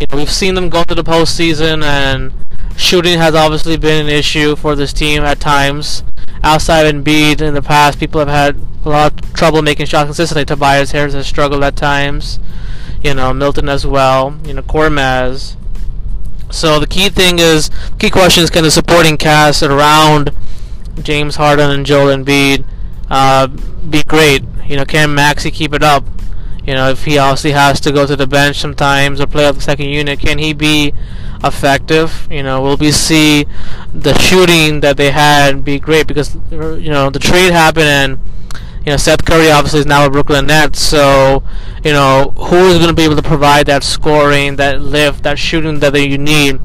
[0.00, 2.32] You know, we've seen them go into the postseason, and
[2.76, 6.02] shooting has obviously been an issue for this team at times.
[6.42, 10.44] Outside Embiid in the past, people have had a lot of trouble making shots consistently.
[10.44, 12.38] Tobias Harris has struggled at times.
[13.02, 14.38] You know, Milton as well.
[14.44, 15.56] You know, Korkmaz.
[16.50, 20.30] So the key thing is, key question is, can the supporting cast around
[21.02, 22.64] James Harden and Joel Embiid
[23.10, 24.42] uh, be great.
[24.66, 26.04] You know, can Maxey keep it up?
[26.64, 29.56] You know, if he obviously has to go to the bench sometimes or play off
[29.56, 30.92] the second unit, can he be
[31.42, 32.28] effective?
[32.30, 33.46] You know, will we see
[33.92, 36.06] the shooting that they had be great?
[36.06, 38.18] Because you know the trade happened and
[38.84, 41.42] you know Seth Curry obviously is now a Brooklyn Nets, so
[41.84, 45.38] you know who is going to be able to provide that scoring, that lift, that
[45.38, 46.60] shooting that you need?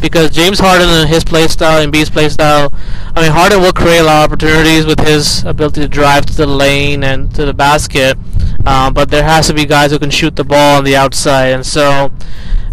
[0.00, 2.72] Because James Harden and his play style and B's play style,
[3.14, 6.36] I mean Harden will create a lot of opportunities with his ability to drive to
[6.36, 8.18] the lane and to the basket,
[8.66, 11.48] uh, but there has to be guys who can shoot the ball on the outside,
[11.48, 12.10] and so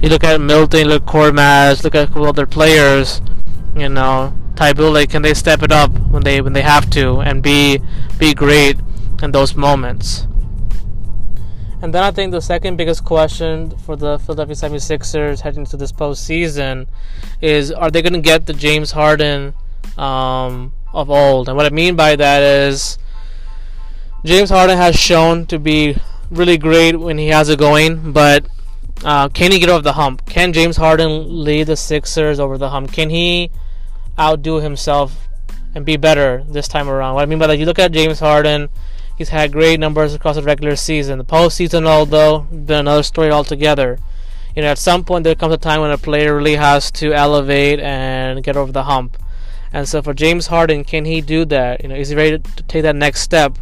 [0.02, 3.22] you look at Milton, look at Korkmaz, look at other players,
[3.76, 4.34] you know.
[4.58, 7.80] Thybulle, can they step it up when they when they have to and be
[8.18, 8.78] be great
[9.22, 10.28] in those moments?
[11.80, 15.92] And then I think the second biggest question for the Philadelphia 76ers heading into this
[15.92, 16.88] postseason
[17.40, 19.54] is are they going to get the James Harden
[19.96, 21.48] um, of old?
[21.48, 22.98] And what I mean by that is
[24.26, 25.98] James Harden has shown to be
[26.32, 28.48] really great when he has it going, but
[29.04, 30.26] uh, can he get over the hump?
[30.26, 32.92] Can James Harden lead the Sixers over the hump?
[32.92, 33.52] Can he
[34.20, 35.28] outdo himself
[35.76, 37.16] and be better this time around.
[37.16, 38.70] What I mean by that, you look at James Harden,
[39.18, 41.18] he's had great numbers across the regular season.
[41.18, 44.00] The postseason, although, been another story altogether.
[44.56, 47.14] You know, at some point there comes a time when a player really has to
[47.14, 49.18] elevate and get over the hump.
[49.72, 51.84] And so for James Harden, can he do that?
[51.84, 53.58] You know, is he ready to take that next step?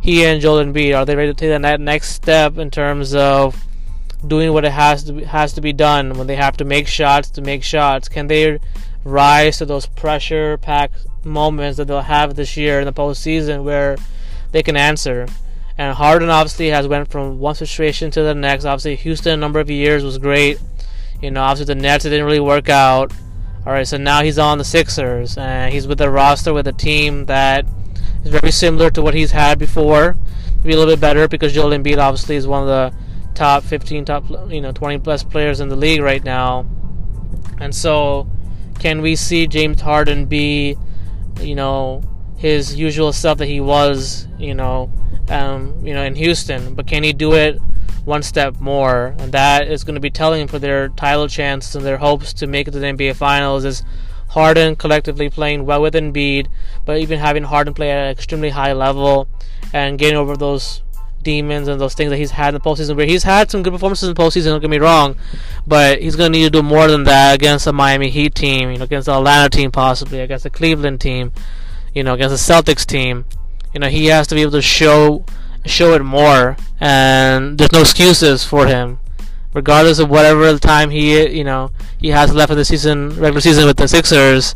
[0.00, 3.64] He and Joel Embiid, are they ready to take that next step in terms of
[4.26, 6.88] doing what it has to be, has to be done when they have to make
[6.88, 8.10] shots to make shots?
[8.10, 8.58] Can they
[9.04, 13.96] rise to those pressure packed moments that they'll have this year in the postseason where
[14.52, 15.26] they can answer.
[15.76, 18.64] And Harden obviously has went from one situation to the next.
[18.64, 20.58] Obviously, Houston a number of years was great.
[21.20, 23.12] You know, obviously the Nets didn't really work out.
[23.66, 26.72] All right, so now he's on the Sixers and he's with a roster with a
[26.72, 27.64] team that
[28.22, 30.16] is very similar to what he's had before.
[30.58, 32.96] Maybe a little bit better because Joel Embiid obviously is one of the
[33.34, 36.66] top 15, top you know 20 plus players in the league right now.
[37.58, 38.28] And so
[38.84, 40.76] can we see James Harden be
[41.40, 42.02] you know,
[42.36, 44.90] his usual stuff that he was, you know,
[45.28, 46.74] um, you know, in Houston.
[46.74, 47.58] But can he do it
[48.04, 49.14] one step more?
[49.18, 52.46] And that is going to be telling for their title chances and their hopes to
[52.46, 53.64] make it to the NBA Finals.
[53.64, 53.82] Is
[54.28, 56.48] Harden collectively playing well with Embiid,
[56.84, 59.28] but even having Harden play at an extremely high level
[59.72, 60.82] and getting over those
[61.24, 62.96] demons and those things that he's had in the postseason.
[62.96, 65.16] Where he's had some good performances in the postseason, don't get me wrong,
[65.66, 68.70] but he's going to need to do more than that against the Miami Heat team,
[68.70, 71.32] you know, against the Atlanta team, possibly against the Cleveland team,
[71.94, 73.24] you know, against the Celtics team.
[73.72, 75.24] You know, he has to be able to show
[75.66, 78.98] show it more, and there's no excuses for him
[79.54, 83.64] regardless of whatever time he you know he has left in the season regular season
[83.64, 84.54] with the Sixers,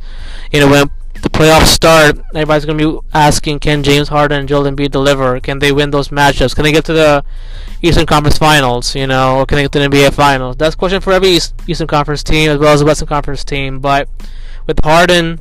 [0.52, 0.90] you know when
[1.22, 5.40] the playoffs start, everybody's gonna be asking, can James Harden and Joel Embiid deliver?
[5.40, 6.54] Can they win those matchups?
[6.54, 7.24] Can they get to the
[7.82, 8.94] Eastern Conference Finals?
[8.94, 10.56] You know, or can they get to the NBA Finals?
[10.56, 13.80] That's a question for every Eastern Conference team as well as the Western Conference team.
[13.80, 14.08] But
[14.66, 15.40] with Harden,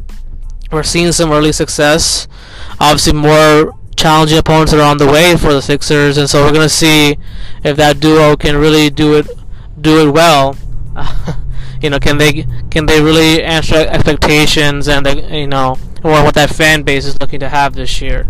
[0.71, 2.28] we're seeing some early success.
[2.80, 6.69] Obviously, more challenging opponents are on the way for the Sixers, and so we're gonna
[6.69, 7.17] see
[7.63, 9.28] if that duo can really do it
[9.80, 10.55] do it well,
[11.82, 16.49] you know, can they can they really answer expectations and the, you know what that
[16.49, 18.28] fan base is looking to have this year.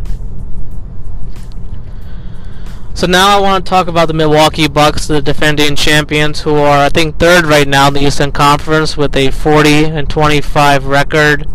[2.94, 6.80] So now I want to talk about the Milwaukee Bucks, the defending champions, who are
[6.80, 11.48] I think third right now in the Eastern Conference with a 40 and 25 record.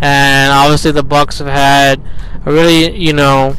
[0.00, 2.02] And obviously the Bucks have had
[2.44, 3.56] a really you know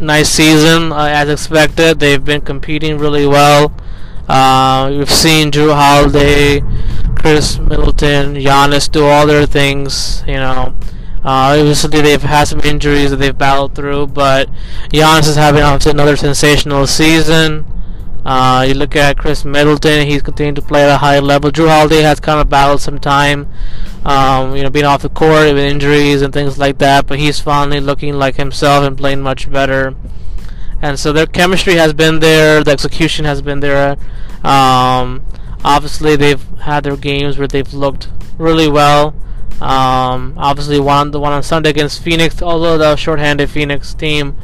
[0.00, 2.00] nice season uh, as expected.
[2.00, 3.72] They've been competing really well.
[4.28, 6.60] Uh, we've seen Jrue Holiday,
[7.16, 10.22] Khris Middleton, Giannis do all their things.
[10.26, 10.74] You know,
[11.24, 14.48] uh, obviously they've had some injuries that they've battled through, but
[14.88, 17.66] Giannis is having another sensational season.
[18.24, 21.50] Uh, you look at Khris Middleton; he's continuing to play at a high level.
[21.50, 23.46] Jrue Holiday has kind of battled some time,
[24.06, 27.06] um, you know, being off the court with injuries and things like that.
[27.06, 29.94] But he's finally looking like himself and playing much better
[30.84, 33.96] and so their chemistry has been there, the execution has been there.
[34.44, 35.24] Um,
[35.64, 39.14] obviously, they've had their games where they've looked really well.
[39.62, 44.36] Um, obviously, one the one on Sunday against Phoenix, although the shorthanded Phoenix team,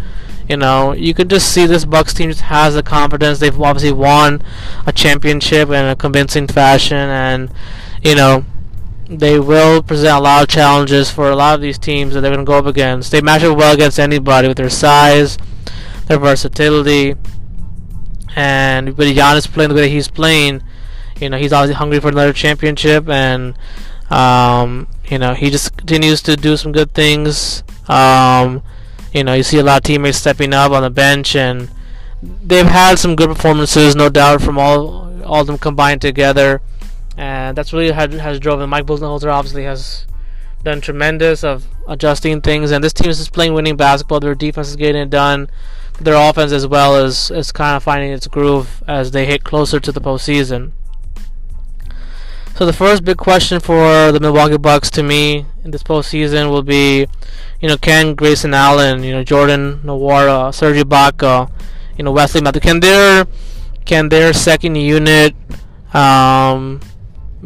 [0.48, 3.38] you know, you could just see this Bucks team just has the confidence.
[3.38, 4.42] They've obviously won
[4.86, 7.52] a championship in a convincing fashion, and
[8.02, 8.46] you know,
[9.10, 12.32] they will present a lot of challenges for a lot of these teams that they're
[12.32, 13.12] going to go up against.
[13.12, 15.36] They match up well against anybody with their size,
[16.10, 17.14] their versatility,
[18.34, 20.60] and with Giannis playing the way he's playing,
[21.20, 23.56] you know, he's obviously hungry for another championship, and
[24.10, 27.62] um, you know, he just continues to do some good things.
[27.88, 28.64] Um,
[29.14, 31.70] you know, you see a lot of teammates stepping up on the bench, and
[32.42, 36.60] they've had some good performances, no doubt, from all all of them combined together,
[37.16, 38.68] and that's really has, has driven.
[38.68, 40.06] Mike Budenholzer obviously has
[40.64, 44.18] done tremendous of adjusting things, and this team is just playing winning basketball.
[44.18, 45.48] Their defense is getting it done
[46.00, 49.78] their offense as well as is kind of finding its groove as they hit closer
[49.78, 50.72] to the postseason.
[52.56, 56.62] So the first big question for the Milwaukee Bucks to me in this postseason will
[56.62, 57.06] be,
[57.60, 61.50] you know, can Grayson Allen, you know, Jordan Nwora, Serge Ibaka,
[61.96, 63.26] you know, Wesley Matthews, can their
[63.84, 65.34] can their second unit
[65.94, 66.80] um,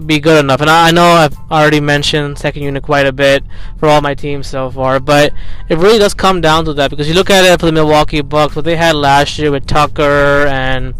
[0.06, 0.60] be good enough.
[0.60, 3.44] And I, know I've already mentioned second unit quite a bit
[3.78, 5.32] for all my teams so far, but
[5.68, 8.20] it really does come down to that because you look at it for the Milwaukee
[8.20, 10.94] Bucks, what they had last year with Tucker and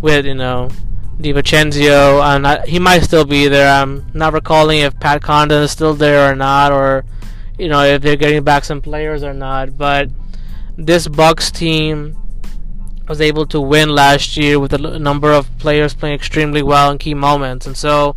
[0.00, 0.70] with you know
[1.18, 3.70] DiVincenzo, and I, he might still be there.
[3.82, 7.04] I'm not recalling if Pat Connaughton is still there or not, or
[7.58, 9.76] you know if they're getting back some players or not.
[9.76, 10.10] But
[10.76, 12.16] this Bucks team
[13.08, 16.98] was able to win last year with a number of players playing extremely well in
[16.98, 18.16] key moments, and so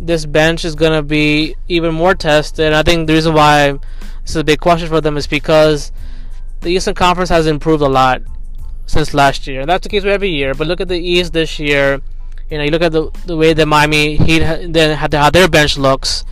[0.00, 2.72] this bench is going to be even more tested.
[2.72, 5.92] I think the reason why this is a big question for them is because
[6.60, 8.22] the Eastern Conference has improved a lot
[8.86, 9.60] since last year.
[9.60, 10.54] And that's the case with every year.
[10.54, 12.00] But look at the East this year.
[12.50, 15.48] You know, you look at the the way the Miami Heat then had how their
[15.48, 16.24] bench looks.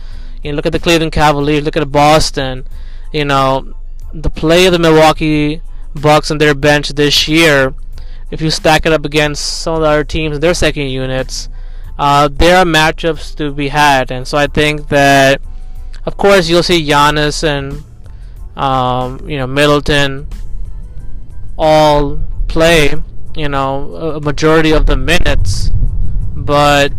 [0.43, 1.63] You know, look at the Cleveland Cavaliers.
[1.63, 2.67] Look at Boston.
[3.11, 3.73] You know,
[4.13, 5.61] the play of the Milwaukee
[6.01, 7.73] Bucks on their bench this year,
[8.31, 11.49] if you stack it up against some of the other teams and their second units,
[11.97, 14.11] uh, there are matchups to be had.
[14.11, 15.41] And so I think that,
[16.05, 17.83] of course, you'll see Giannis and
[18.57, 20.27] um, you know Middleton
[21.57, 22.93] all play,
[23.35, 25.71] you know, a majority of the minutes,
[26.35, 26.91] but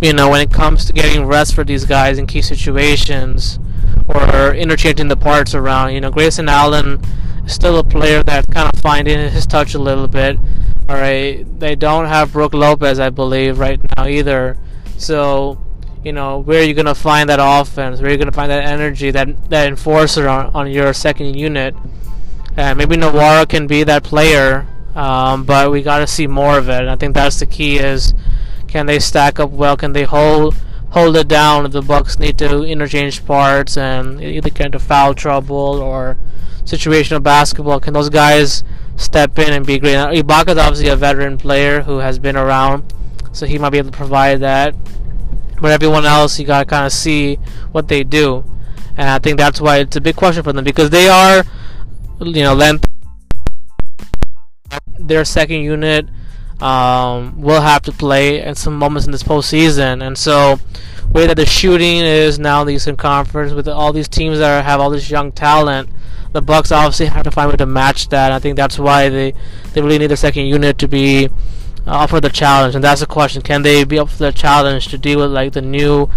[0.00, 3.58] you know when it comes to getting rest for these guys in key situations
[4.06, 7.00] or interchanging the parts around, you know, Grayson Allen
[7.46, 10.38] still a player that's kind of finding his touch a little bit.
[10.88, 14.58] All right, they don't have Brook Lopez, I believe, right now either.
[14.98, 15.58] So,
[16.02, 18.00] you know, where are you gonna find that offense?
[18.00, 21.74] Where are you gonna find that energy, that that enforcer on, on your second unit?
[22.56, 26.68] And maybe Nwora can be that player, um, but we got to see more of
[26.68, 26.80] it.
[26.80, 28.14] And I think that's the key: is
[28.68, 29.76] can they stack up well?
[29.76, 30.54] Can they hold
[30.90, 35.14] hold it down if the Bucks need to interchange parts and either get into foul
[35.14, 36.16] trouble or
[36.64, 37.80] situational basketball?
[37.80, 38.64] Can those guys
[38.96, 39.94] step in and be great?
[39.94, 42.92] Now, Ibaka's obviously a veteran player who has been around,
[43.32, 44.74] so he might be able to provide that.
[45.60, 47.36] But everyone else, you gotta kind of see
[47.72, 48.44] what they do,
[48.96, 51.44] and I think that's why it's a big question for them because they are,
[52.20, 52.86] you know, length.
[54.98, 56.08] Their second unit
[56.60, 60.58] um, will have to play in some moments in this postseason, and so
[61.10, 64.58] way that the shooting is now in the Eastern Conference with all these teams that
[64.58, 65.88] are, have all this young talent,
[66.34, 68.32] the Bucks obviously have to find a way to match that.
[68.32, 69.34] I think that's why they
[69.72, 71.28] they really need their second unit to be
[71.86, 74.32] uh, up for the challenge, and that's the question: Can they be up for the
[74.32, 76.10] challenge to deal with like the new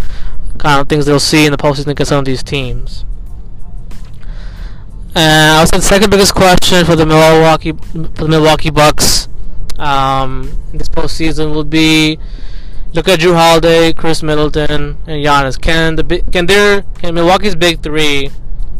[0.58, 3.06] kind of things they'll see in the postseason against some of these teams?
[5.14, 9.30] And I say the second biggest question for the Milwaukee for the Milwaukee Bucks
[9.78, 12.18] um, this postseason will be
[12.94, 15.62] look at Jrue Holiday, Khris Middleton, and Giannis.
[15.62, 18.32] Can the can their can Milwaukee's big three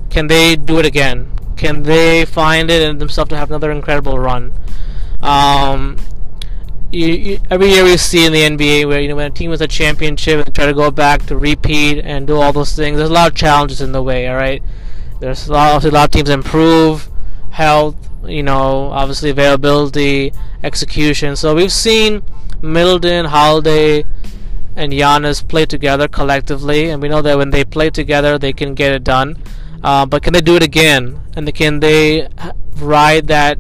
[0.10, 1.32] can they do it again?
[1.56, 4.54] Can they find it in themselves to have another incredible run?
[5.22, 5.98] Um,
[6.92, 9.50] you, you, every year we see in the NBA where you know when a team
[9.50, 12.98] wins a championship and try to go back to repeat and do all those things.
[12.98, 14.28] There's a lot of challenges in the way.
[14.28, 14.64] All right,
[15.20, 17.10] there's a lot, a lot of teams improve
[17.50, 17.96] health,
[18.26, 20.32] you know, obviously availability,
[20.64, 21.36] execution.
[21.36, 22.22] So we've seen
[22.62, 24.06] Middleton, Holiday,
[24.76, 28.76] and Giannis play together collectively, and we know that when they play together, they can
[28.76, 29.42] get it done.
[29.84, 31.20] Uh, but can they do it again?
[31.36, 32.28] And can they
[32.78, 33.60] ride that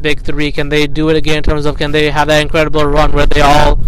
[0.00, 0.52] big three?
[0.52, 3.26] Can they do it again in terms of can they have that incredible run where
[3.26, 3.80] they all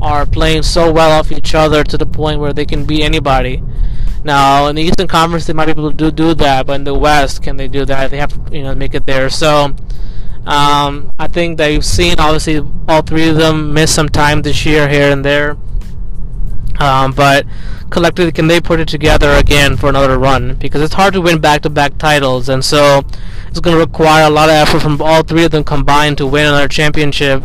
[0.00, 3.62] are playing so well off each other to the point where they can beat anybody?
[4.22, 6.84] Now in the Eastern Conference, they might be able to do, do that, but in
[6.84, 8.10] the West, can they do that?
[8.10, 9.28] They have to you know make it there.
[9.30, 9.74] So.
[10.46, 14.66] Um, I think that you've seen obviously all three of them miss some time this
[14.66, 15.56] year here and there.
[16.80, 17.46] Um, but
[17.90, 20.56] collectively, can they put it together again for another run?
[20.56, 23.02] Because it's hard to win back-to-back titles, and so
[23.48, 26.26] it's going to require a lot of effort from all three of them combined to
[26.26, 27.44] win another championship.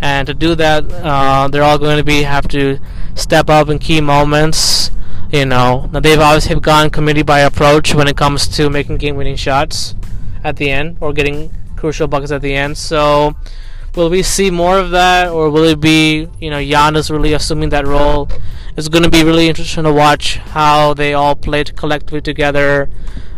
[0.00, 2.78] And to do that, uh, they're all going to be have to
[3.16, 4.92] step up in key moments.
[5.32, 9.36] You know, now they've obviously gone committee by approach when it comes to making game-winning
[9.36, 9.94] shots
[10.44, 12.78] at the end or getting crucial buckets at the end.
[12.78, 13.34] So
[13.98, 17.70] Will we see more of that, or will it be you know Giannis really assuming
[17.70, 18.28] that role?
[18.78, 22.88] It's going to be really interesting to watch how they all played collectively together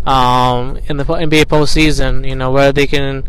[0.04, 2.28] um, in the NBA postseason.
[2.28, 3.26] You know where they can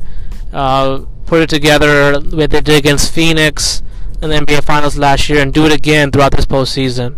[0.52, 3.82] uh, put it together what they did against Phoenix
[4.22, 7.16] in the NBA Finals last year and do it again throughout this postseason.